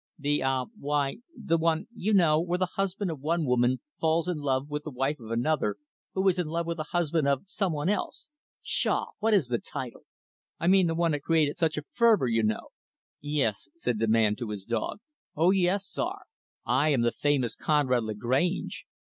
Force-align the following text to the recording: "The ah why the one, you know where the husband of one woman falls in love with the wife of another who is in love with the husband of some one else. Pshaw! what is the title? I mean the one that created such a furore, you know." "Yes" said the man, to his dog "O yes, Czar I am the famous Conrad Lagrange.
"The 0.17 0.41
ah 0.41 0.65
why 0.79 1.17
the 1.37 1.59
one, 1.59 1.85
you 1.93 2.11
know 2.11 2.41
where 2.41 2.57
the 2.57 2.65
husband 2.73 3.11
of 3.11 3.19
one 3.19 3.45
woman 3.45 3.81
falls 3.99 4.27
in 4.27 4.39
love 4.39 4.67
with 4.67 4.83
the 4.83 4.89
wife 4.89 5.19
of 5.19 5.29
another 5.29 5.75
who 6.15 6.27
is 6.27 6.39
in 6.39 6.47
love 6.47 6.65
with 6.65 6.77
the 6.77 6.85
husband 6.85 7.27
of 7.27 7.43
some 7.45 7.71
one 7.71 7.87
else. 7.87 8.27
Pshaw! 8.63 9.11
what 9.19 9.35
is 9.35 9.47
the 9.47 9.59
title? 9.59 10.05
I 10.59 10.65
mean 10.65 10.87
the 10.87 10.95
one 10.95 11.11
that 11.11 11.21
created 11.21 11.59
such 11.59 11.77
a 11.77 11.85
furore, 11.93 12.27
you 12.27 12.41
know." 12.41 12.69
"Yes" 13.21 13.69
said 13.75 13.99
the 13.99 14.07
man, 14.07 14.35
to 14.37 14.49
his 14.49 14.65
dog 14.65 15.01
"O 15.35 15.51
yes, 15.51 15.87
Czar 15.93 16.23
I 16.65 16.89
am 16.89 17.01
the 17.01 17.11
famous 17.11 17.55
Conrad 17.55 18.01
Lagrange. 18.03 18.87